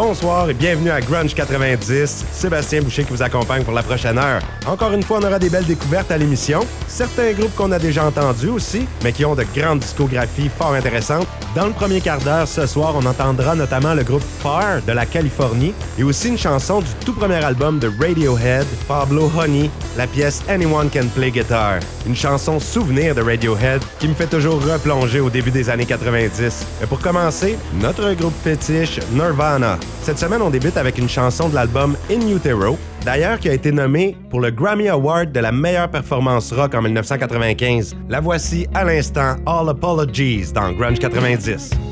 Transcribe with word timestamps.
bonsoir 0.00 0.48
et 0.48 0.54
bienvenue 0.54 0.90
à 0.90 1.00
Grunge 1.00 1.34
90. 1.34 2.24
Sébastien 2.30 2.82
Boucher 2.82 3.02
qui 3.02 3.10
vous 3.10 3.20
accompagne 3.20 3.64
pour 3.64 3.74
la 3.74 3.82
prochaine 3.82 4.16
heure. 4.16 4.40
Encore 4.64 4.92
une 4.92 5.02
fois, 5.02 5.18
on 5.20 5.26
aura 5.26 5.40
des 5.40 5.50
belles 5.50 5.64
découvertes 5.64 6.12
à 6.12 6.16
l'émission. 6.16 6.60
Certains 6.86 7.32
groupes 7.32 7.54
qu'on 7.56 7.72
a 7.72 7.80
déjà 7.80 8.04
entendus 8.04 8.48
aussi, 8.48 8.86
mais 9.02 9.10
qui 9.10 9.24
ont 9.24 9.34
de 9.34 9.44
grandes 9.56 9.80
discographies 9.80 10.50
fort 10.56 10.74
intéressantes. 10.74 11.26
Dans 11.56 11.66
le 11.66 11.72
premier 11.72 12.00
quart 12.00 12.20
d'heure 12.20 12.46
ce 12.46 12.66
soir, 12.66 12.94
on 12.94 13.04
entendra 13.06 13.56
notamment 13.56 13.94
le 13.94 14.04
groupe 14.04 14.22
Fire 14.40 14.80
de 14.86 14.92
la 14.92 15.04
Californie 15.04 15.74
et 15.98 16.04
aussi 16.04 16.28
une 16.28 16.38
chanson 16.38 16.80
du 16.80 16.90
tout 17.04 17.12
premier 17.12 17.42
album 17.42 17.80
de 17.80 17.90
Radiohead, 18.00 18.66
Pablo 18.86 19.28
Honey, 19.36 19.68
la 19.96 20.06
pièce 20.06 20.42
Anyone 20.48 20.90
Can 20.90 21.08
Play 21.12 21.32
Guitar. 21.32 21.80
Une 22.06 22.14
chanson 22.14 22.60
souvenir 22.60 23.16
de 23.16 23.22
Radiohead 23.22 23.82
qui 23.98 24.06
me 24.06 24.14
fait 24.14 24.26
toujours 24.28 24.62
replonger 24.62 25.18
au 25.18 25.30
début 25.30 25.50
des 25.50 25.68
années 25.68 25.86
90. 25.86 26.66
Et 26.82 26.86
pour 26.86 27.00
commencer, 27.00 27.58
notre 27.80 28.12
groupe 28.12 28.34
fétiche, 28.44 29.00
Nirvana. 29.10 29.78
Cette 30.02 30.18
semaine, 30.18 30.42
on 30.42 30.50
débute 30.50 30.76
avec 30.76 30.98
une 30.98 31.08
chanson 31.08 31.48
de 31.48 31.54
l'album 31.54 31.96
In 32.10 32.26
Utero, 32.28 32.78
d'ailleurs 33.04 33.38
qui 33.38 33.48
a 33.48 33.54
été 33.54 33.72
nommée 33.72 34.16
pour 34.30 34.40
le 34.40 34.50
Grammy 34.50 34.88
Award 34.88 35.32
de 35.32 35.40
la 35.40 35.52
meilleure 35.52 35.90
performance 35.90 36.52
rock 36.52 36.74
en 36.74 36.82
1995. 36.82 37.96
La 38.08 38.20
voici 38.20 38.66
à 38.74 38.84
l'instant, 38.84 39.36
All 39.46 39.68
Apologies 39.68 40.52
dans 40.52 40.72
Grunge 40.72 40.98
90. 40.98 41.87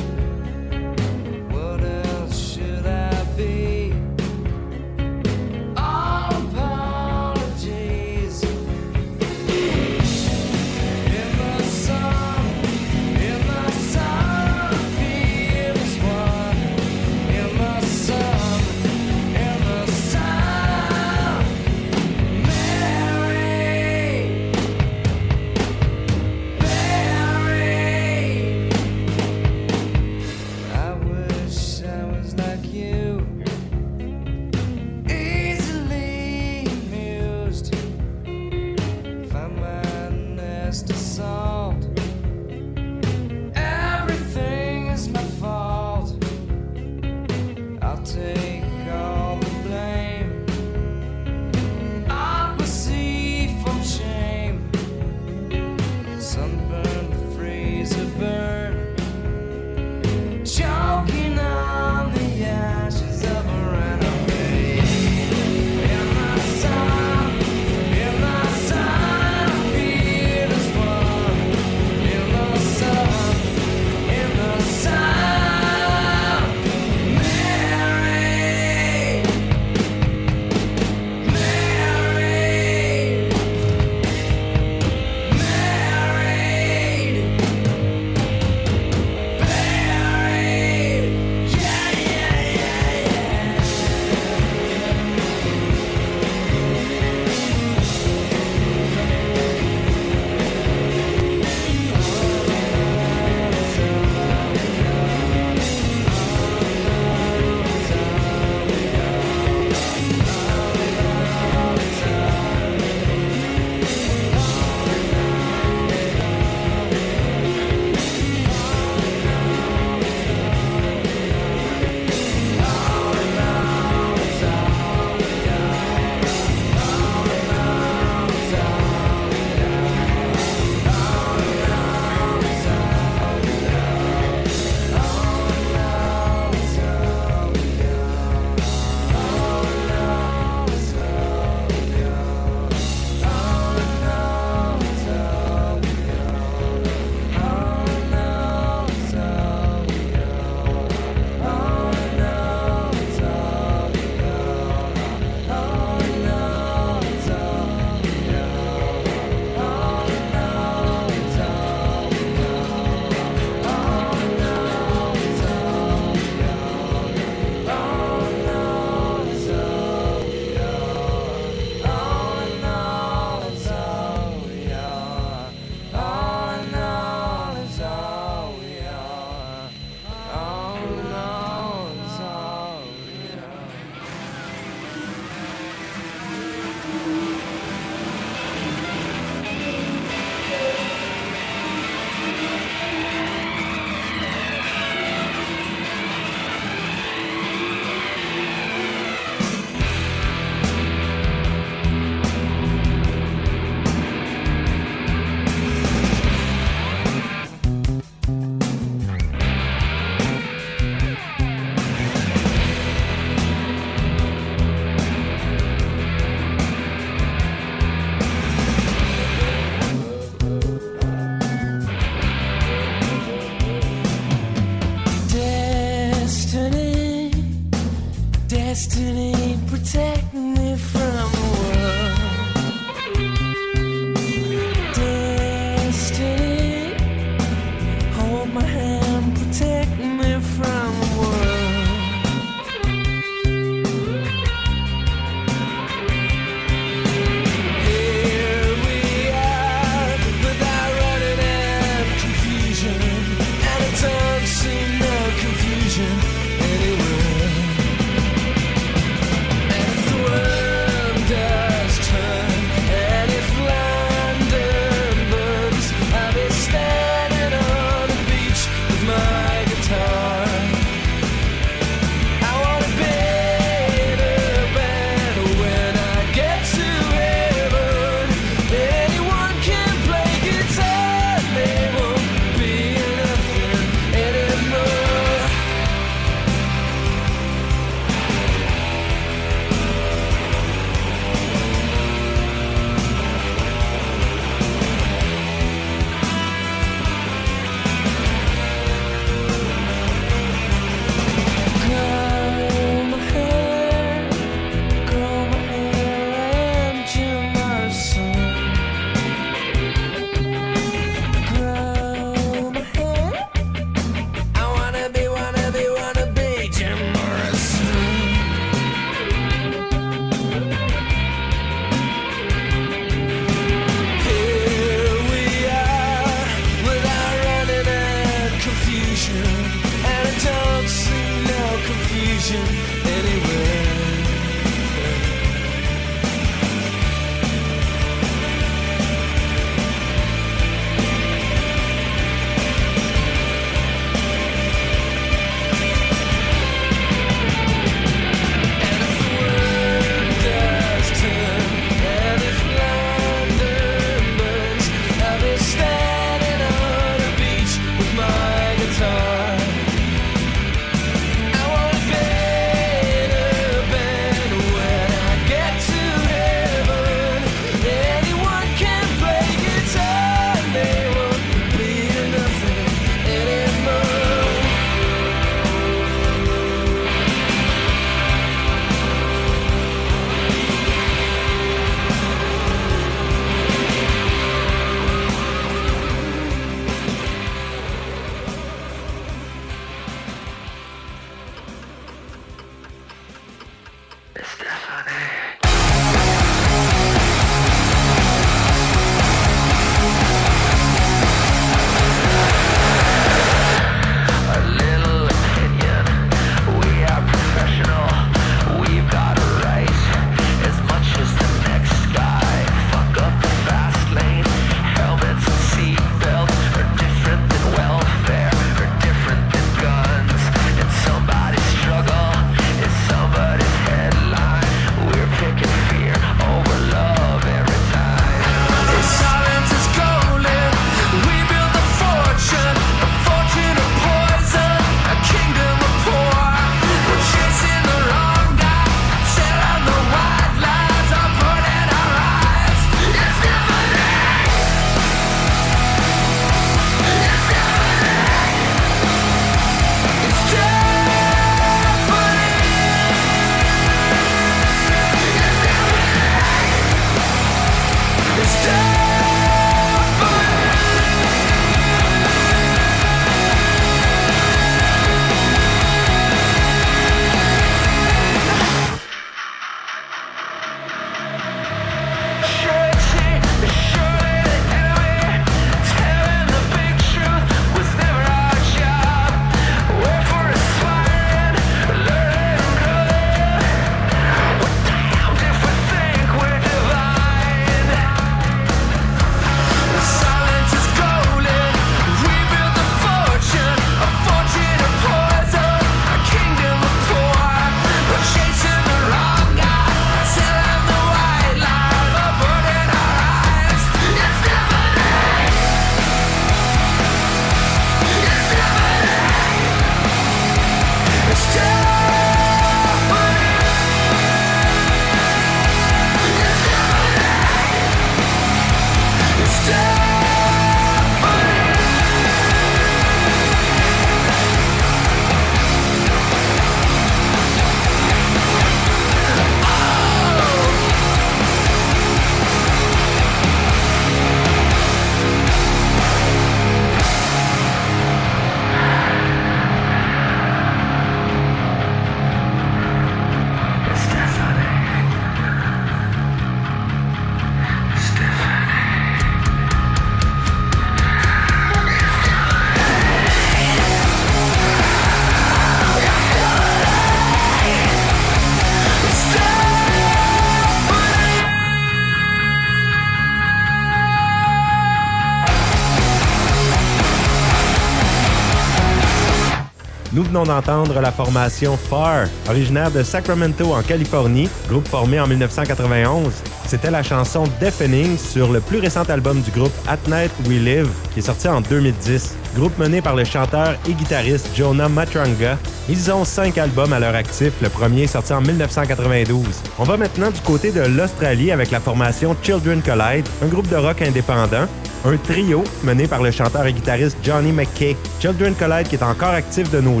Nous 570.14 570.22
venons 570.22 570.44
d'entendre 570.44 571.00
la 571.00 571.10
formation 571.10 571.76
FAR, 571.76 572.28
originaire 572.48 572.92
de 572.92 573.02
Sacramento 573.02 573.74
en 573.74 573.82
Californie, 573.82 574.48
groupe 574.68 574.86
formé 574.86 575.18
en 575.18 575.26
1991. 575.26 576.32
C'était 576.68 576.92
la 576.92 577.02
chanson 577.02 577.42
Deafening 577.60 578.16
sur 578.16 578.52
le 578.52 578.60
plus 578.60 578.78
récent 578.78 579.02
album 579.02 579.40
du 579.40 579.50
groupe 579.50 579.72
At 579.88 579.98
Night 580.08 580.30
We 580.46 580.60
Live, 580.60 580.88
qui 581.12 581.18
est 581.18 581.22
sorti 581.22 581.48
en 581.48 581.60
2010. 581.60 582.36
Groupe 582.54 582.78
mené 582.78 583.02
par 583.02 583.16
le 583.16 583.24
chanteur 583.24 583.76
et 583.88 583.92
guitariste 583.92 584.48
Jonah 584.54 584.88
Matranga. 584.88 585.58
Ils 585.88 586.12
ont 586.12 586.24
cinq 586.24 586.58
albums 586.58 586.92
à 586.92 587.00
leur 587.00 587.16
actif, 587.16 587.52
le 587.60 587.68
premier 587.68 588.06
sorti 588.06 588.32
en 588.32 588.40
1992. 588.40 589.44
On 589.80 589.84
va 589.84 589.96
maintenant 589.96 590.30
du 590.30 590.40
côté 590.42 590.70
de 590.70 590.82
l'Australie 590.82 591.50
avec 591.50 591.72
la 591.72 591.80
formation 591.80 592.36
Children 592.40 592.82
Collide, 592.82 593.28
un 593.42 593.48
groupe 593.48 593.68
de 593.68 593.76
rock 593.76 594.00
indépendant 594.00 594.68
un 595.04 595.16
trio 595.18 595.64
mené 595.82 596.06
par 596.06 596.22
le 596.22 596.30
chanteur 596.30 596.66
et 596.66 596.72
guitariste 596.72 597.18
Johnny 597.22 597.52
McKay. 597.52 597.96
Children 598.20 598.54
Collide 598.54 598.88
qui 598.88 598.96
est 598.96 599.02
encore 599.02 599.30
actif 599.30 599.70
de 599.70 599.80
nos 599.80 600.00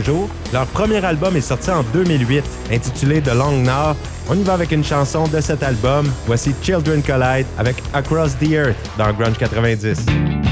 Leur 0.52 0.66
premier 0.66 1.02
album 1.04 1.36
est 1.36 1.40
sorti 1.40 1.70
en 1.70 1.82
2008, 1.82 2.44
intitulé 2.70 3.22
The 3.22 3.34
Long 3.34 3.62
Now. 3.62 3.96
On 4.28 4.34
y 4.34 4.42
va 4.42 4.54
avec 4.54 4.72
une 4.72 4.84
chanson 4.84 5.26
de 5.28 5.40
cet 5.40 5.62
album. 5.62 6.10
Voici 6.26 6.54
Children 6.62 7.02
Collide 7.02 7.46
avec 7.58 7.76
Across 7.92 8.36
the 8.38 8.50
Earth 8.50 8.76
dans 8.98 9.12
Grunge 9.12 9.38
90. 9.38 10.43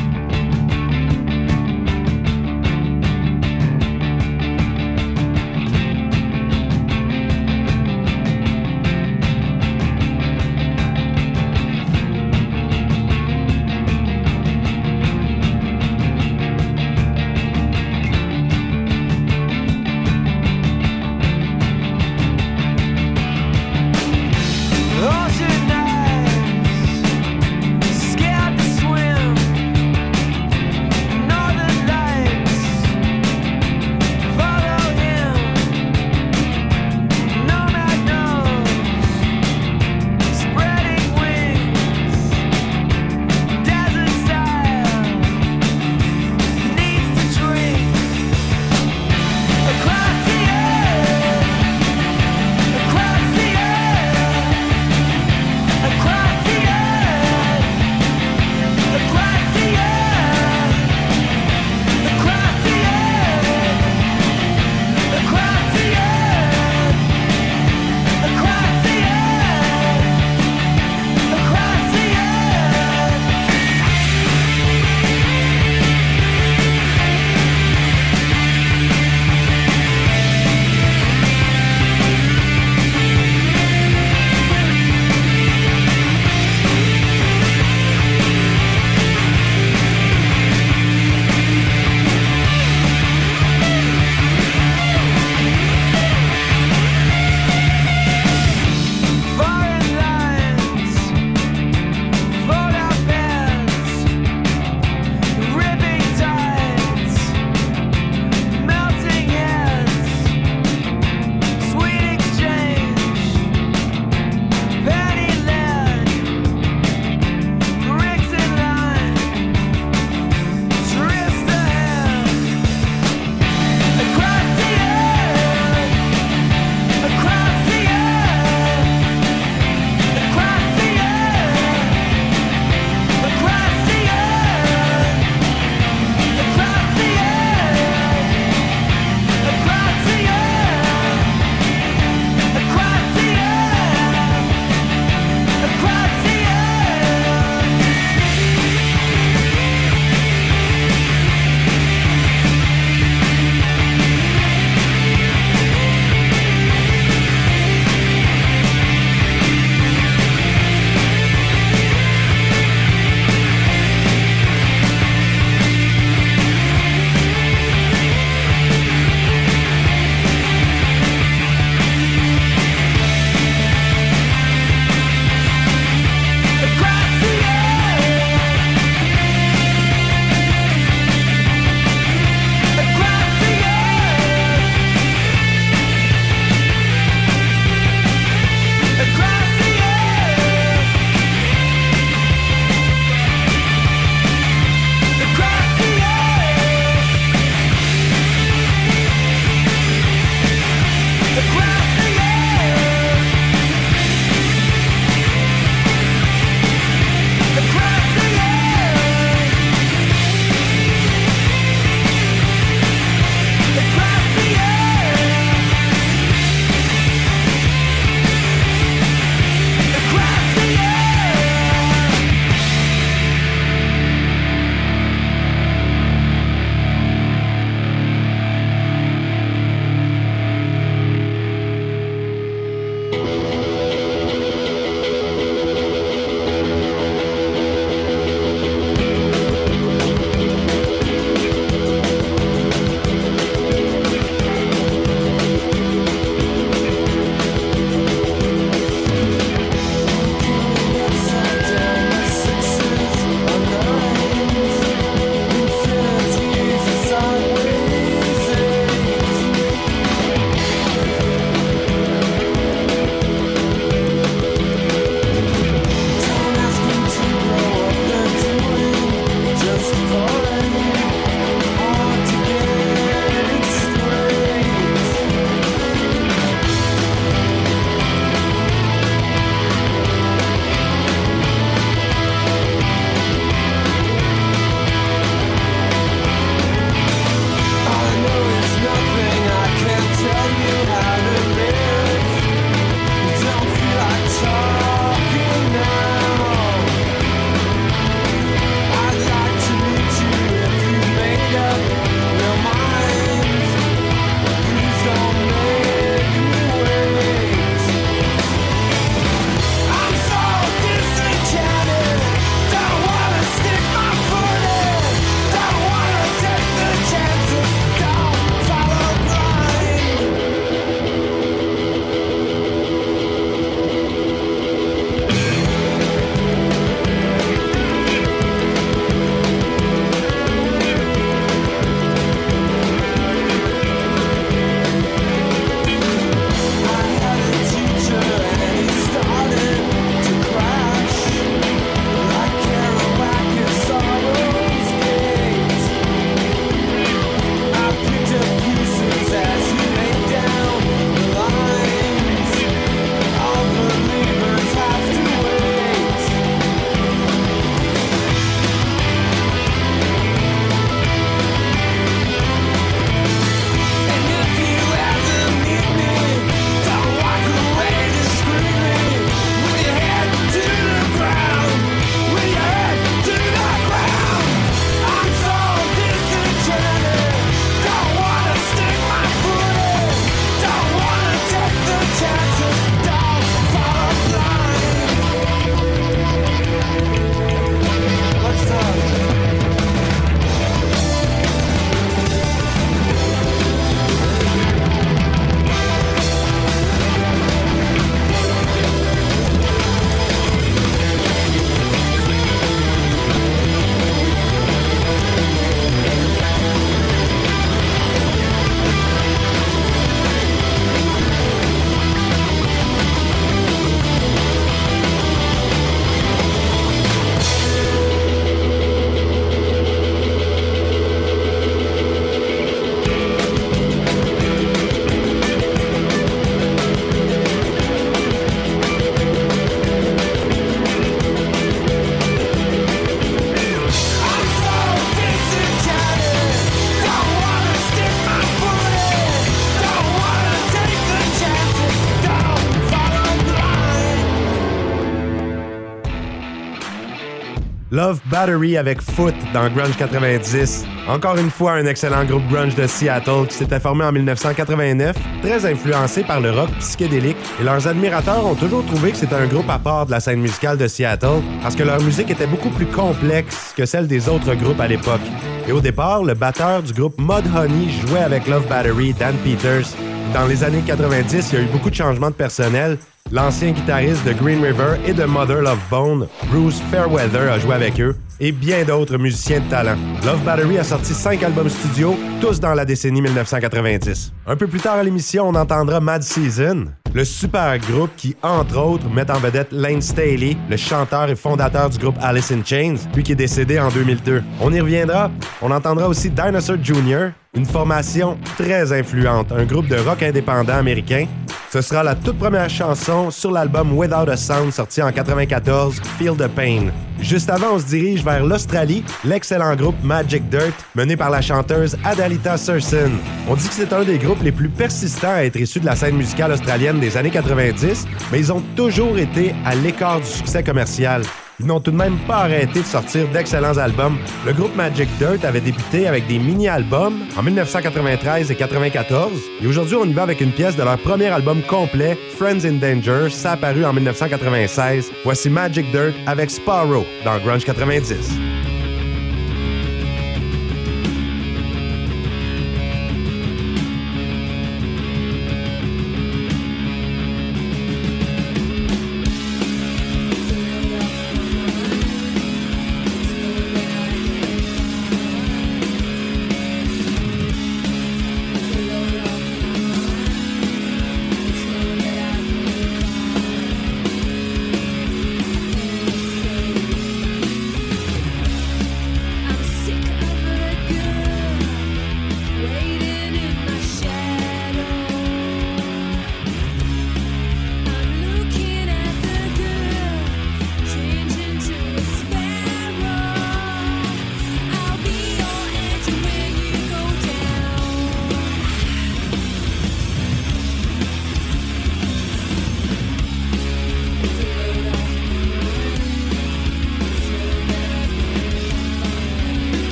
Love 448.12 448.20
Battery 448.26 448.76
avec 448.76 449.00
Foot 449.00 449.34
dans 449.54 449.70
Grunge 449.70 449.96
90. 449.96 450.84
Encore 451.08 451.38
une 451.38 451.48
fois, 451.48 451.72
un 451.72 451.86
excellent 451.86 452.26
groupe 452.26 452.46
grunge 452.50 452.74
de 452.74 452.86
Seattle 452.86 453.46
qui 453.48 453.54
s'était 453.54 453.80
formé 453.80 454.04
en 454.04 454.12
1989, 454.12 455.16
très 455.42 455.64
influencé 455.64 456.22
par 456.22 456.42
le 456.42 456.50
rock 456.50 456.68
psychédélique, 456.78 457.38
et 457.58 457.64
leurs 457.64 457.88
admirateurs 457.88 458.44
ont 458.44 458.54
toujours 458.54 458.84
trouvé 458.84 459.12
que 459.12 459.16
c'était 459.16 459.36
un 459.36 459.46
groupe 459.46 459.70
à 459.70 459.78
part 459.78 460.04
de 460.04 460.10
la 460.10 460.20
scène 460.20 460.40
musicale 460.40 460.76
de 460.76 460.88
Seattle 460.88 461.40
parce 461.62 461.74
que 461.74 461.84
leur 461.84 462.02
musique 462.02 462.30
était 462.30 462.46
beaucoup 462.46 462.68
plus 462.68 462.84
complexe 462.84 463.72
que 463.74 463.86
celle 463.86 464.06
des 464.06 464.28
autres 464.28 464.54
groupes 464.56 464.80
à 464.80 464.88
l'époque. 464.88 465.22
Et 465.66 465.72
au 465.72 465.80
départ, 465.80 466.22
le 466.22 466.34
batteur 466.34 466.82
du 466.82 466.92
groupe 466.92 467.18
Mudhoney 467.18 467.88
jouait 468.06 468.24
avec 468.24 468.46
Love 468.46 468.68
Battery, 468.68 469.14
Dan 469.14 469.36
Peters. 469.36 469.86
Dans 470.34 470.46
les 470.46 470.64
années 470.64 470.82
90, 470.86 471.48
il 471.50 471.58
y 471.58 471.62
a 471.62 471.64
eu 471.64 471.68
beaucoup 471.68 471.88
de 471.88 471.94
changements 471.94 472.30
de 472.30 472.34
personnel. 472.34 472.98
L'ancien 473.32 473.72
guitariste 473.72 474.26
de 474.26 474.34
Green 474.34 474.62
River 474.62 474.98
et 475.06 475.14
de 475.14 475.24
Mother 475.24 475.62
Love 475.62 475.80
Bone, 475.88 476.28
Bruce 476.50 476.82
Fairweather, 476.90 477.50
a 477.50 477.58
joué 477.58 477.74
avec 477.74 477.98
eux, 477.98 478.14
et 478.38 478.52
bien 478.52 478.84
d'autres 478.84 479.16
musiciens 479.16 479.60
de 479.60 479.70
talent. 479.70 479.96
Love 480.22 480.44
Battery 480.44 480.76
a 480.76 480.84
sorti 480.84 481.14
cinq 481.14 481.42
albums 481.42 481.70
studio, 481.70 482.14
tous 482.42 482.60
dans 482.60 482.74
la 482.74 482.84
décennie 482.84 483.22
1990. 483.22 484.34
Un 484.46 484.54
peu 484.54 484.66
plus 484.66 484.80
tard 484.80 484.96
à 484.96 485.02
l'émission, 485.02 485.48
on 485.48 485.54
entendra 485.54 485.98
Mad 485.98 486.22
Season, 486.22 486.88
le 487.14 487.24
super 487.24 487.78
groupe 487.78 488.10
qui, 488.18 488.36
entre 488.42 488.78
autres, 488.78 489.08
met 489.08 489.30
en 489.30 489.38
vedette 489.38 489.72
Lane 489.72 490.02
Staley, 490.02 490.58
le 490.68 490.76
chanteur 490.76 491.30
et 491.30 491.34
fondateur 491.34 491.88
du 491.88 491.96
groupe 491.96 492.16
Alice 492.20 492.52
in 492.52 492.62
Chains, 492.62 492.96
lui 493.14 493.22
qui 493.22 493.32
est 493.32 493.36
décédé 493.36 493.80
en 493.80 493.88
2002. 493.88 494.42
On 494.60 494.70
y 494.70 494.80
reviendra. 494.80 495.30
On 495.62 495.70
entendra 495.70 496.06
aussi 496.06 496.28
Dinosaur 496.28 496.76
Jr., 496.82 497.30
une 497.54 497.66
formation 497.66 498.38
très 498.56 498.98
influente, 498.98 499.52
un 499.52 499.64
groupe 499.64 499.86
de 499.86 499.96
rock 499.96 500.22
indépendant 500.22 500.72
américain. 500.74 501.26
Ce 501.70 501.82
sera 501.82 502.02
la 502.02 502.14
toute 502.14 502.38
première 502.38 502.70
chanson 502.70 503.30
sur 503.30 503.50
l'album 503.50 503.92
Without 503.96 504.30
a 504.30 504.36
Sound 504.36 504.72
sorti 504.72 505.02
en 505.02 505.12
94, 505.12 506.00
Feel 506.18 506.34
the 506.34 506.48
Pain. 506.48 506.90
Juste 507.20 507.50
avant, 507.50 507.74
on 507.74 507.78
se 507.78 507.86
dirige 507.86 508.24
vers 508.24 508.44
l'Australie, 508.44 509.04
l'excellent 509.24 509.76
groupe 509.76 510.02
Magic 510.02 510.48
Dirt, 510.48 510.72
mené 510.94 511.16
par 511.16 511.28
la 511.28 511.42
chanteuse 511.42 511.96
Adalita 512.04 512.56
Surson. 512.56 513.10
On 513.48 513.54
dit 513.54 513.68
que 513.68 513.74
c'est 513.74 513.92
un 513.92 514.04
des 514.04 514.18
groupes 514.18 514.42
les 514.42 514.52
plus 514.52 514.70
persistants 514.70 515.34
à 515.34 515.44
être 515.44 515.56
issus 515.56 515.80
de 515.80 515.86
la 515.86 515.96
scène 515.96 516.16
musicale 516.16 516.52
australienne 516.52 517.00
des 517.00 517.16
années 517.18 517.30
90, 517.30 518.06
mais 518.32 518.40
ils 518.40 518.52
ont 518.52 518.62
toujours 518.76 519.18
été 519.18 519.54
à 519.66 519.74
l'écart 519.74 520.20
du 520.20 520.26
succès 520.26 520.62
commercial. 520.62 521.22
Ils 521.60 521.66
n'ont 521.66 521.80
tout 521.80 521.90
de 521.90 521.96
même 521.96 522.18
pas 522.26 522.38
arrêté 522.38 522.80
de 522.80 522.84
sortir 522.84 523.28
d'excellents 523.28 523.76
albums. 523.78 524.18
Le 524.46 524.52
groupe 524.52 524.74
Magic 524.74 525.08
Dirt 525.18 525.44
avait 525.44 525.60
débuté 525.60 526.06
avec 526.08 526.26
des 526.26 526.38
mini-albums 526.38 527.20
en 527.36 527.42
1993 527.42 528.50
et 528.50 528.54
94, 528.56 529.32
et 529.62 529.66
aujourd'hui 529.66 529.96
on 529.96 530.04
y 530.04 530.12
va 530.12 530.22
avec 530.22 530.40
une 530.40 530.52
pièce 530.52 530.76
de 530.76 530.82
leur 530.82 530.98
premier 530.98 531.26
album 531.28 531.62
complet, 531.62 532.16
Friends 532.36 532.64
in 532.64 532.74
Danger, 532.74 533.28
ça 533.30 533.52
apparu 533.52 533.84
en 533.84 533.92
1996. 533.92 535.10
Voici 535.24 535.50
Magic 535.50 535.90
Dirt 535.90 536.14
avec 536.26 536.50
Sparrow 536.50 537.04
dans 537.24 537.38
Grunge 537.38 537.64
90. 537.64 538.71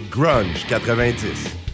Grunge 0.00 0.64
90. 0.68 1.67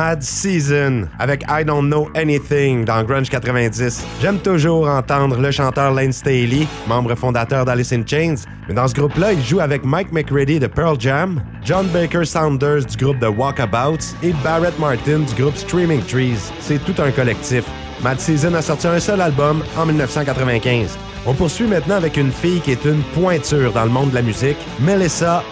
Mad 0.00 0.22
Season 0.22 1.06
avec 1.18 1.42
I 1.46 1.62
Don't 1.62 1.88
Know 1.88 2.08
Anything 2.14 2.86
dans 2.86 3.02
Grunge 3.04 3.28
90. 3.28 4.02
J'aime 4.22 4.38
toujours 4.38 4.88
entendre 4.88 5.38
le 5.38 5.50
chanteur 5.50 5.92
Lane 5.92 6.10
Staley, 6.10 6.66
membre 6.88 7.14
fondateur 7.14 7.66
d'Alice 7.66 7.92
in 7.92 8.02
Chains, 8.06 8.46
mais 8.66 8.72
dans 8.72 8.88
ce 8.88 8.94
groupe-là, 8.94 9.34
il 9.34 9.44
joue 9.44 9.60
avec 9.60 9.84
Mike 9.84 10.10
McReady 10.10 10.58
de 10.58 10.68
Pearl 10.68 10.98
Jam, 10.98 11.42
John 11.62 11.86
Baker 11.88 12.24
Saunders 12.24 12.86
du 12.86 12.96
groupe 12.96 13.20
The 13.20 13.28
Walkabouts 13.28 14.16
et 14.22 14.32
Barrett 14.42 14.78
Martin 14.78 15.18
du 15.18 15.34
groupe 15.34 15.56
Streaming 15.56 16.00
Trees. 16.04 16.50
C'est 16.60 16.82
tout 16.82 16.94
un 17.02 17.10
collectif. 17.10 17.66
Mad 18.02 18.18
Season 18.18 18.54
a 18.54 18.62
sorti 18.62 18.86
un 18.86 19.00
seul 19.00 19.20
album 19.20 19.62
en 19.76 19.84
1995. 19.84 20.96
On 21.26 21.34
poursuit 21.34 21.66
maintenant 21.66 21.96
avec 21.96 22.16
une 22.16 22.32
fille 22.32 22.60
qui 22.60 22.72
est 22.72 22.84
une 22.86 23.02
pointure 23.14 23.72
dans 23.72 23.84
le 23.84 23.90
monde 23.90 24.08
de 24.10 24.14
la 24.14 24.22
musique, 24.22 24.56
Melissa 24.80 25.42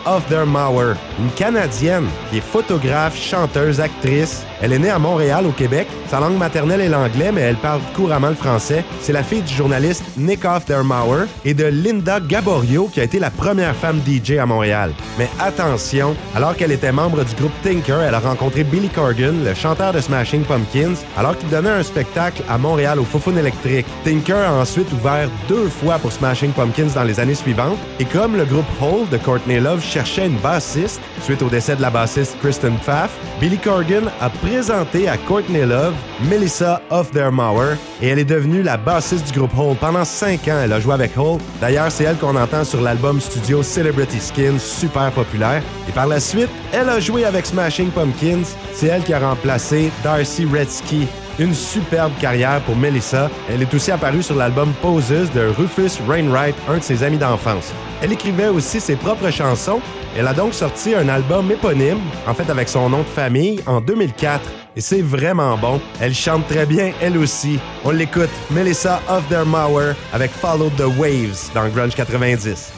Mauer, 0.47 0.95
une 1.19 1.31
Canadienne 1.37 2.07
qui 2.31 2.39
est 2.39 2.41
photographe, 2.41 3.19
chanteuse, 3.19 3.79
actrice. 3.79 4.47
Elle 4.63 4.73
est 4.73 4.79
née 4.79 4.91
à 4.91 4.99
Montréal, 4.99 5.47
au 5.47 5.53
Québec. 5.53 5.87
Sa 6.09 6.21
langue 6.21 6.39
maternelle 6.39 6.81
est 6.81 6.89
l'anglais, 6.89 7.31
mais 7.33 7.43
elle 7.43 7.57
parle 7.57 7.81
couramment 7.95 8.31
le 8.31 8.35
français. 8.35 8.83
C'est 9.03 9.13
la 9.13 9.23
fille 9.23 9.43
du 9.43 9.55
journaliste 9.55 10.03
Nick 10.17 10.45
Mauer 10.45 11.27
et 11.45 11.55
de 11.55 11.65
Linda 11.67 12.19
Gaborio, 12.19 12.89
qui 12.93 13.01
a 13.01 13.05
été 13.05 13.19
la 13.19 13.31
première 13.31 13.77
femme 13.77 14.01
DJ 14.07 14.39
à 14.39 14.47
Montréal. 14.47 14.93
Mais 15.19 15.29
attention, 15.39 16.17
alors 16.35 16.57
qu'elle 16.57 16.73
était 16.73 16.93
membre 16.93 17.25
du 17.25 17.35
groupe 17.35 17.53
Tinker, 17.63 18.01
elle 18.01 18.15
a 18.15 18.21
rencontré 18.21 18.65
Billy 18.65 18.89
Corgan, 18.89 19.45
le 19.45 19.55
chanteur 19.55 19.93
de 19.93 20.01
Smashing 20.01 20.45
Pumpkins, 20.45 20.97
alors 21.17 21.37
qu'il 21.37 21.51
donnait 21.51 21.69
un 21.69 21.83
spectacle 21.83 22.43
à 22.49 22.57
Montréal 22.57 22.99
au 22.99 23.05
Fofone 23.05 23.39
électrique. 23.39 23.87
Tinker 24.03 24.45
a 24.45 24.55
ensuite 24.55 24.91
ouvert 24.93 25.29
deux 25.49 25.58
fois 25.67 25.99
pour 25.99 26.13
Smashing 26.13 26.53
Pumpkins 26.53 26.93
dans 26.95 27.03
les 27.03 27.19
années 27.19 27.35
suivantes, 27.35 27.79
et 27.99 28.05
comme 28.05 28.37
le 28.37 28.45
groupe 28.45 28.67
Hole 28.81 29.09
de 29.11 29.17
Courtney 29.17 29.59
Love 29.59 29.83
cherchait 29.83 30.27
une 30.27 30.39
bassiste, 30.39 31.01
suite 31.23 31.43
au 31.43 31.49
décès 31.49 31.75
de 31.75 31.83
la 31.83 31.91
bassiste 31.91 32.37
Kristen 32.39 32.77
Pfaff, 32.79 33.11
Billy 33.41 33.59
Corgan 33.59 34.11
a 34.21 34.31
présenté 34.31 35.09
à 35.09 35.17
Courtney 35.17 35.67
Love 35.67 35.95
Melissa 36.31 36.81
Hofdermauer, 36.91 37.77
et 38.01 38.09
elle 38.09 38.19
est 38.21 38.25
devenue 38.25 38.63
la 38.63 38.77
bassiste 38.77 39.33
du 39.33 39.39
groupe 39.39 39.59
Hole. 39.59 39.77
Pendant 39.81 40.05
cinq 40.05 40.47
ans, 40.49 40.61
elle 40.63 40.73
a 40.73 40.81
joué 40.81 40.95
avec 40.95 41.17
Hole. 41.17 41.41
D'ailleurs, 41.61 41.91
c'est 41.91 42.05
elle 42.05 42.17
qu'on 42.17 42.37
entend 42.37 42.65
sur 42.65 42.81
l'album 42.81 43.21
studio 43.21 43.63
Celebrity 43.63 44.21
Skin, 44.21 44.59
super 44.59 45.11
populaire. 45.11 45.63
Et 45.89 45.93
par 45.93 46.07
la 46.07 46.21
suite, 46.21 46.51
elle 46.73 46.89
a 46.89 47.01
joué 47.01 47.25
avec 47.25 47.47
Smashing 47.47 47.91
Pumpkins. 47.91 48.45
C'est 48.75 48.87
elle 48.87 49.03
qui 49.03 49.13
a 49.13 49.19
remplacé 49.19 49.91
Darcy 50.05 50.45
Redsky 50.45 51.07
une 51.39 51.55
superbe 51.55 52.13
carrière 52.21 52.61
pour 52.63 52.77
Melissa. 52.77 53.31
Elle 53.49 53.63
est 53.63 53.75
aussi 53.75 53.91
apparue 53.91 54.23
sur 54.23 54.35
l'album 54.35 54.73
Poses 54.83 55.31
de 55.35 55.53
Rufus 55.57 56.01
Wainwright, 56.07 56.55
un 56.69 56.79
de 56.79 56.83
ses 56.83 57.03
amis 57.03 57.19
d'enfance. 57.19 57.73
Elle 58.03 58.13
écrivait 58.13 58.49
aussi 58.49 58.81
ses 58.81 58.97
propres 58.97 59.31
chansons. 59.31 59.81
Elle 60.17 60.27
a 60.27 60.35
donc 60.35 60.55
sorti 60.55 60.95
un 60.95 61.09
album 61.09 61.51
éponyme, 61.51 62.01
en 62.27 62.35
fait 62.35 62.51
avec 62.51 62.69
son 62.69 62.89
nom 62.89 63.03
de 63.03 63.09
famille, 63.09 63.61
en 63.67 63.81
2004. 63.81 64.41
Et 64.77 64.81
c'est 64.81 65.03
vraiment 65.03 65.57
bon. 65.59 65.81
Elle 66.01 66.15
chante 66.15 66.47
très 66.49 66.67
bien, 66.67 66.93
elle 67.01 67.19
aussi. 67.19 67.59
On 67.85 67.91
l'écoute, 67.91 68.31
Melissa 68.51 69.01
Mauer 69.47 69.95
avec 70.13 70.31
Follow 70.31 70.71
the 70.71 70.87
Waves 70.99 71.51
dans 71.55 71.69
Grunge 71.69 71.95
90. 71.95 72.78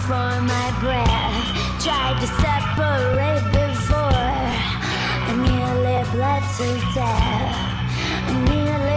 For 0.00 0.40
my 0.42 0.68
breath. 0.80 1.82
Tried 1.82 2.16
to 2.20 2.26
separate 2.42 3.44
before 3.52 4.36
I 5.28 5.32
nearly 5.46 5.98
bled 6.12 6.42
to 6.58 6.68
death. 6.94 7.56
I 8.26 8.34
nearly 8.50 8.95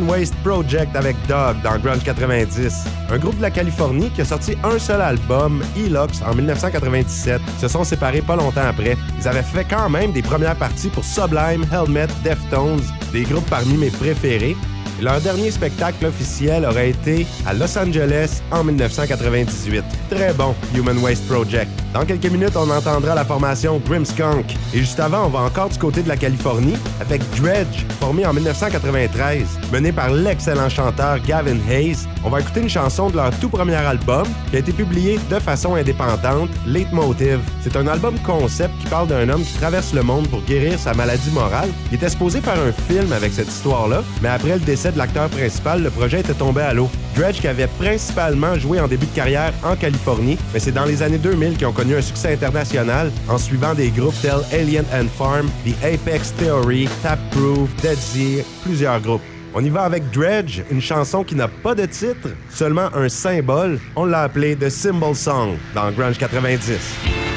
Waste 0.00 0.34
Project 0.42 0.96
avec 0.96 1.16
Dog 1.28 1.60
dans 1.62 1.78
Grunge 1.78 2.02
90. 2.02 2.84
Un 3.10 3.18
groupe 3.18 3.36
de 3.36 3.42
la 3.42 3.50
Californie 3.50 4.10
qui 4.10 4.22
a 4.22 4.24
sorti 4.24 4.56
un 4.64 4.78
seul 4.78 5.00
album, 5.00 5.62
Elox, 5.76 6.22
en 6.22 6.34
1997. 6.34 7.40
Ils 7.46 7.60
se 7.60 7.68
sont 7.68 7.84
séparés 7.84 8.22
pas 8.22 8.36
longtemps 8.36 8.66
après. 8.66 8.96
Ils 9.18 9.28
avaient 9.28 9.42
fait 9.42 9.66
quand 9.68 9.90
même 9.90 10.12
des 10.12 10.22
premières 10.22 10.56
parties 10.56 10.88
pour 10.88 11.04
Sublime, 11.04 11.66
Helmet, 11.72 12.06
Deftones, 12.24 12.80
des 13.12 13.22
groupes 13.22 13.48
parmi 13.50 13.76
mes 13.76 13.90
préférés. 13.90 14.56
Leur 15.02 15.20
dernier 15.20 15.50
spectacle 15.50 16.06
officiel 16.06 16.64
aurait 16.64 16.90
été 16.90 17.26
à 17.44 17.52
Los 17.52 17.76
Angeles 17.76 18.40
en 18.52 18.62
1998. 18.62 19.82
Très 20.08 20.32
bon, 20.32 20.54
Human 20.76 20.96
Waste 20.98 21.26
Project. 21.26 21.68
Dans 21.92 22.06
quelques 22.06 22.30
minutes, 22.30 22.56
on 22.56 22.70
entendra 22.70 23.12
la 23.16 23.24
formation 23.24 23.82
Grimskunk. 23.84 24.54
Et 24.72 24.78
juste 24.78 25.00
avant, 25.00 25.26
on 25.26 25.28
va 25.28 25.40
encore 25.40 25.70
du 25.70 25.78
côté 25.78 26.02
de 26.02 26.08
la 26.08 26.16
Californie 26.16 26.76
avec 27.00 27.20
Dredge, 27.34 27.84
formé 27.98 28.24
en 28.24 28.32
1993, 28.32 29.58
mené 29.72 29.90
par 29.90 30.10
l'excellent 30.10 30.68
chanteur 30.68 31.18
Gavin 31.26 31.58
Hayes. 31.68 32.06
On 32.24 32.30
va 32.30 32.40
écouter 32.40 32.60
une 32.60 32.70
chanson 32.70 33.10
de 33.10 33.16
leur 33.16 33.36
tout 33.40 33.48
premier 33.48 33.74
album 33.74 34.26
qui 34.50 34.56
a 34.56 34.58
été 34.60 34.72
publié 34.72 35.18
de 35.28 35.38
façon 35.40 35.74
indépendante, 35.74 36.50
Leitmotiv. 36.64 37.40
C'est 37.60 37.76
un 37.76 37.88
album 37.88 38.14
concept 38.20 38.72
qui 38.80 38.86
parle 38.86 39.08
d'un 39.08 39.28
homme 39.28 39.42
qui 39.42 39.54
traverse 39.54 39.92
le 39.92 40.02
monde 40.02 40.28
pour 40.28 40.42
guérir 40.42 40.78
sa 40.78 40.94
maladie 40.94 41.30
morale. 41.32 41.70
Il 41.90 41.96
était 41.96 42.08
supposé 42.08 42.40
faire 42.40 42.58
un 42.60 42.70
film 42.70 43.12
avec 43.12 43.32
cette 43.32 43.48
histoire-là, 43.48 44.04
mais 44.22 44.28
après 44.28 44.54
le 44.54 44.60
décès 44.60 44.91
de 44.92 44.98
l'acteur 44.98 45.28
principal, 45.28 45.82
le 45.82 45.90
projet 45.90 46.20
était 46.20 46.34
tombé 46.34 46.62
à 46.62 46.74
l'eau. 46.74 46.88
Dredge, 47.16 47.40
qui 47.40 47.48
avait 47.48 47.66
principalement 47.66 48.54
joué 48.56 48.80
en 48.80 48.88
début 48.88 49.06
de 49.06 49.14
carrière 49.14 49.52
en 49.62 49.76
Californie, 49.76 50.38
mais 50.52 50.60
c'est 50.60 50.72
dans 50.72 50.84
les 50.84 51.02
années 51.02 51.18
2000 51.18 51.56
qu'ils 51.56 51.66
ont 51.66 51.72
connu 51.72 51.96
un 51.96 52.02
succès 52.02 52.32
international 52.34 53.10
en 53.28 53.38
suivant 53.38 53.74
des 53.74 53.90
groupes 53.90 54.14
tels 54.22 54.44
Alien 54.52 54.84
and 54.94 55.08
Farm, 55.16 55.48
The 55.64 55.74
Apex 55.84 56.34
Theory, 56.36 56.88
Tapproof, 57.02 57.74
Dead 57.82 57.98
Sea, 57.98 58.44
plusieurs 58.62 59.00
groupes. 59.00 59.22
On 59.54 59.62
y 59.62 59.68
va 59.68 59.82
avec 59.82 60.10
Dredge, 60.10 60.62
une 60.70 60.80
chanson 60.80 61.24
qui 61.24 61.34
n'a 61.34 61.48
pas 61.48 61.74
de 61.74 61.84
titre, 61.84 62.28
seulement 62.50 62.88
un 62.94 63.08
symbole. 63.08 63.78
On 63.96 64.06
l'a 64.06 64.22
appelé 64.22 64.56
The 64.56 64.70
Symbol 64.70 65.14
Song 65.14 65.56
dans 65.74 65.90
Grunge 65.90 66.16
90. 66.16 67.31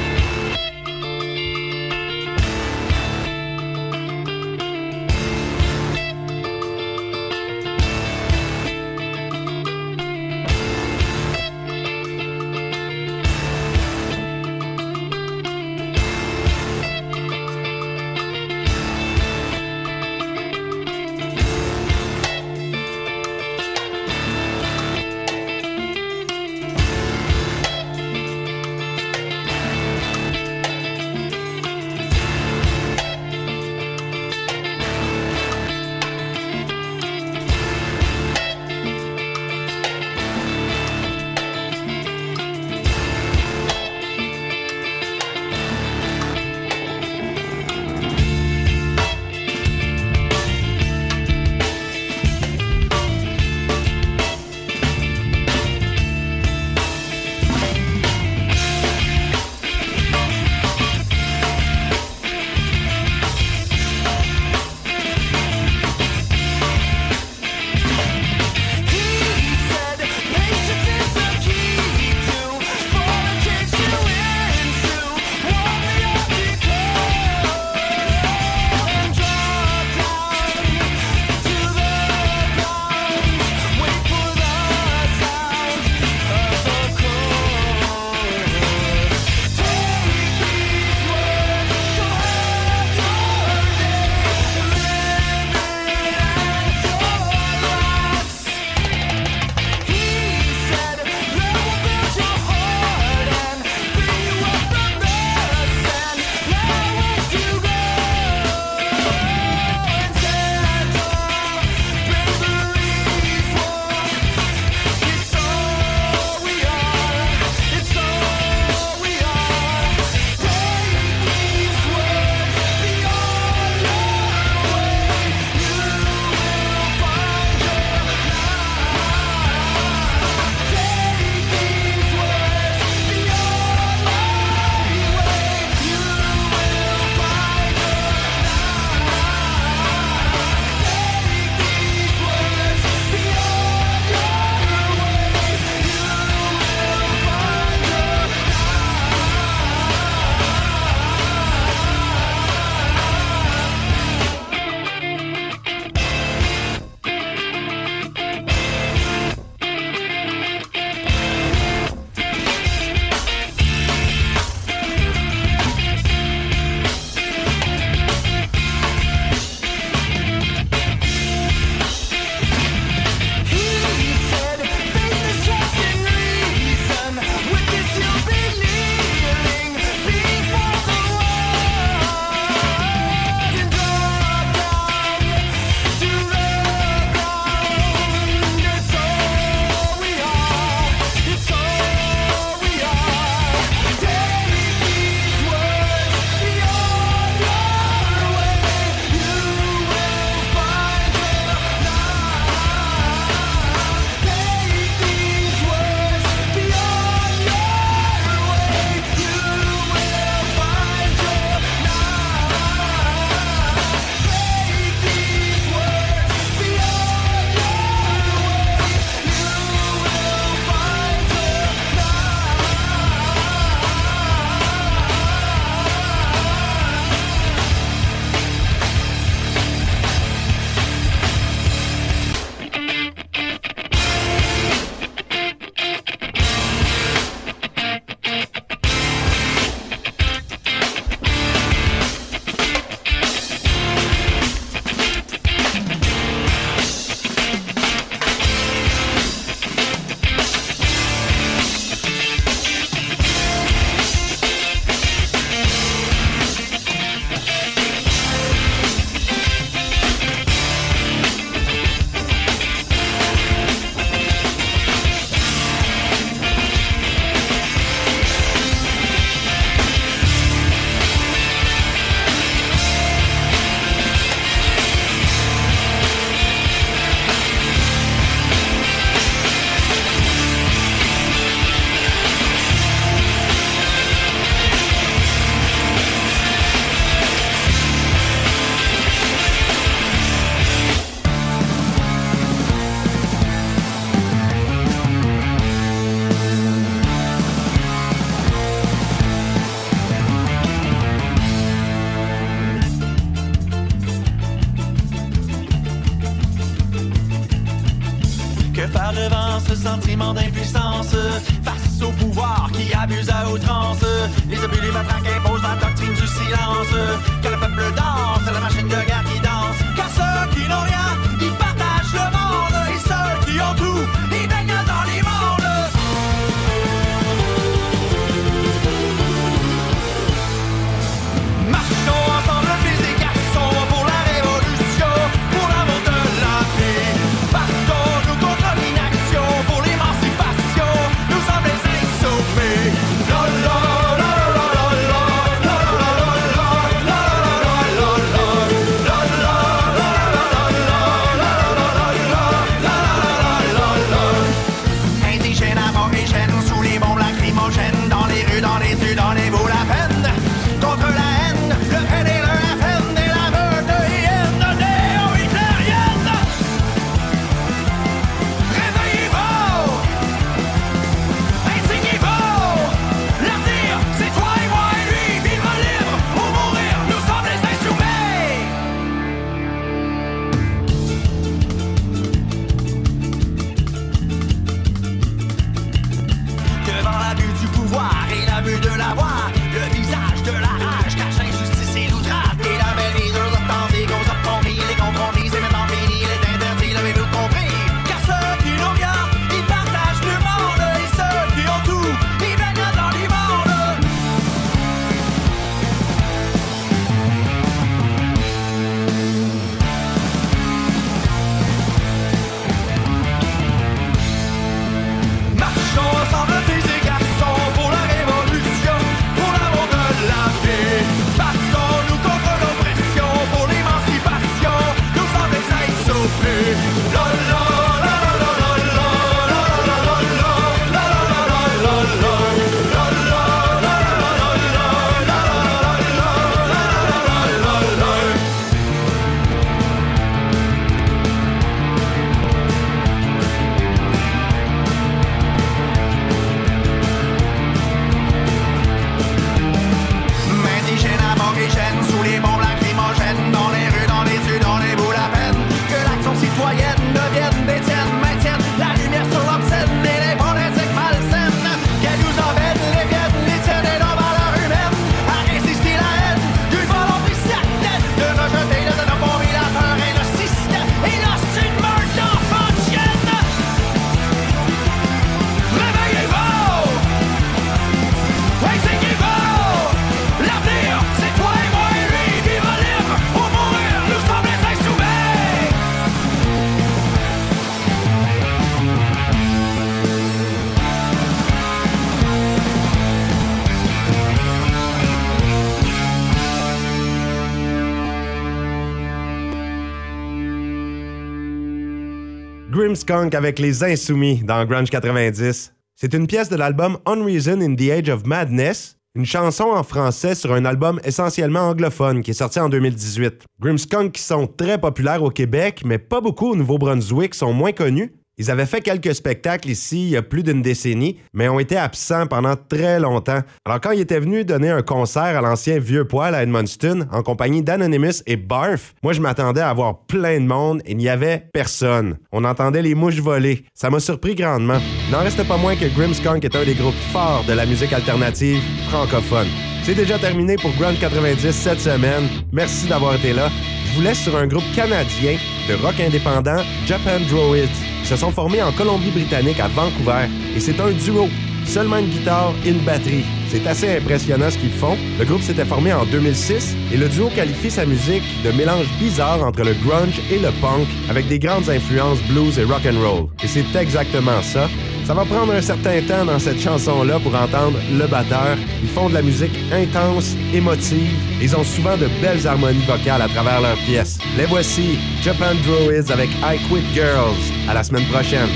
Grimskunk 502.96 503.34
avec 503.34 503.58
les 503.58 503.84
Insoumis 503.84 504.42
dans 504.42 504.64
Grunge 504.64 504.88
90. 504.88 505.74
C'est 505.96 506.14
une 506.14 506.26
pièce 506.26 506.48
de 506.48 506.56
l'album 506.56 506.96
Unreason 507.04 507.60
in 507.60 507.74
the 507.74 507.90
Age 507.90 508.08
of 508.08 508.24
Madness, 508.24 508.96
une 509.14 509.26
chanson 509.26 509.64
en 509.64 509.82
français 509.82 510.34
sur 510.34 510.54
un 510.54 510.64
album 510.64 510.98
essentiellement 511.04 511.68
anglophone 511.68 512.22
qui 512.22 512.30
est 512.30 512.34
sorti 512.34 512.58
en 512.58 512.70
2018. 512.70 513.44
Grimskunk 513.60 514.12
qui 514.12 514.22
sont 514.22 514.46
très 514.46 514.80
populaires 514.80 515.22
au 515.22 515.28
Québec, 515.28 515.82
mais 515.84 515.98
pas 515.98 516.22
beaucoup 516.22 516.52
au 516.52 516.56
Nouveau-Brunswick, 516.56 517.34
sont 517.34 517.52
moins 517.52 517.72
connus. 517.72 518.14
Ils 518.38 518.50
avaient 518.50 518.66
fait 518.66 518.82
quelques 518.82 519.14
spectacles 519.14 519.70
ici 519.70 520.02
il 520.02 520.08
y 520.10 520.16
a 520.16 520.20
plus 520.22 520.42
d'une 520.42 520.60
décennie, 520.60 521.18
mais 521.32 521.48
ont 521.48 521.58
été 521.58 521.78
absents 521.78 522.26
pendant 522.26 522.54
très 522.54 523.00
longtemps. 523.00 523.40
Alors 523.64 523.80
quand 523.80 523.92
ils 523.92 524.00
étaient 524.00 524.20
venus 524.20 524.44
donner 524.44 524.68
un 524.68 524.82
concert 524.82 525.22
à 525.22 525.40
l'ancien 525.40 525.78
Vieux 525.78 526.04
Poil 526.04 526.34
à 526.34 526.42
Edmundston 526.42 527.06
en 527.12 527.22
compagnie 527.22 527.62
d'Anonymous 527.62 528.22
et 528.26 528.36
Barf, 528.36 528.94
moi 529.02 529.14
je 529.14 529.22
m'attendais 529.22 529.62
à 529.62 529.70
avoir 529.70 530.00
plein 530.00 530.38
de 530.38 530.46
monde 530.46 530.82
et 530.84 530.90
il 530.90 530.98
n'y 530.98 531.08
avait 531.08 531.46
personne. 531.54 532.18
On 532.30 532.44
entendait 532.44 532.82
les 532.82 532.94
mouches 532.94 533.20
voler. 533.20 533.64
Ça 533.72 533.88
m'a 533.88 534.00
surpris 534.00 534.34
grandement. 534.34 534.80
N'en 535.10 535.20
reste 535.20 535.42
pas 535.48 535.56
moins 535.56 535.74
que 535.74 535.86
Grimskunk 535.86 536.44
est 536.44 536.56
un 536.56 536.64
des 536.64 536.74
groupes 536.74 536.94
forts 537.12 537.44
de 537.48 537.54
la 537.54 537.64
musique 537.64 537.94
alternative 537.94 538.60
francophone. 538.90 539.48
C'est 539.82 539.94
déjà 539.94 540.18
terminé 540.18 540.56
pour 540.56 540.72
Ground 540.72 540.98
90 541.00 541.52
cette 541.52 541.80
semaine. 541.80 542.28
Merci 542.52 542.86
d'avoir 542.86 543.14
été 543.14 543.32
là. 543.32 543.48
Vous 543.96 544.02
laisse 544.02 544.22
sur 544.22 544.36
un 544.36 544.46
groupe 544.46 544.70
canadien 544.74 545.38
de 545.70 545.74
rock 545.82 545.98
indépendant, 545.98 546.62
Japan 546.84 547.18
Droids. 547.30 547.56
Ils 548.02 548.06
se 548.06 548.14
sont 548.14 548.30
formés 548.30 548.62
en 548.62 548.70
Colombie-Britannique 548.72 549.58
à 549.58 549.68
Vancouver 549.68 550.26
et 550.54 550.60
c'est 550.60 550.78
un 550.80 550.90
duo. 550.90 551.30
Seulement 551.64 551.96
une 551.96 552.10
guitare 552.10 552.52
et 552.66 552.70
une 552.72 552.84
batterie. 552.84 553.24
C'est 553.48 553.66
assez 553.66 553.96
impressionnant 553.96 554.50
ce 554.50 554.58
qu'ils 554.58 554.70
font. 554.70 554.98
Le 555.18 555.24
groupe 555.24 555.40
s'était 555.40 555.64
formé 555.64 555.94
en 555.94 556.04
2006 556.04 556.76
et 556.92 556.98
le 556.98 557.08
duo 557.08 557.30
qualifie 557.34 557.70
sa 557.70 557.86
musique 557.86 558.22
de 558.44 558.52
mélange 558.52 558.86
bizarre 558.98 559.42
entre 559.42 559.62
le 559.62 559.72
grunge 559.72 560.20
et 560.30 560.40
le 560.40 560.50
punk 560.60 560.86
avec 561.08 561.26
des 561.28 561.38
grandes 561.38 561.70
influences 561.70 562.20
blues 562.28 562.58
et 562.58 562.64
rock 562.64 562.82
and 562.84 563.00
roll. 563.00 563.28
Et 563.42 563.48
c'est 563.48 563.74
exactement 563.80 564.42
ça. 564.42 564.68
Ça 565.06 565.14
va 565.14 565.24
prendre 565.24 565.52
un 565.52 565.60
certain 565.60 566.02
temps 566.02 566.24
dans 566.24 566.40
cette 566.40 566.60
chanson-là 566.60 567.20
pour 567.20 567.32
entendre 567.32 567.78
le 567.92 568.08
batteur. 568.08 568.56
Ils 568.82 568.88
font 568.88 569.08
de 569.08 569.14
la 569.14 569.22
musique 569.22 569.56
intense, 569.72 570.34
émotive. 570.52 571.16
Ils 571.40 571.54
ont 571.54 571.62
souvent 571.62 571.96
de 571.96 572.08
belles 572.20 572.44
harmonies 572.44 572.84
vocales 572.86 573.22
à 573.22 573.28
travers 573.28 573.60
leurs 573.60 573.78
pièces. 573.86 574.18
Les 574.36 574.46
voici, 574.46 574.98
Japan 575.22 575.54
Druids 575.64 576.10
avec 576.10 576.30
I 576.42 576.58
Quit 576.68 576.82
Girls. 576.92 577.36
À 577.68 577.74
la 577.74 577.84
semaine 577.84 578.06
prochaine. 578.06 578.48